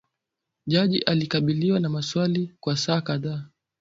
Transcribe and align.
Jaji 0.67 0.99
alikabiliwa 0.99 1.79
na 1.79 1.89
maswali 1.89 2.55
kwa 2.59 2.77
saa 2.77 3.01
kadhaa 3.01 3.45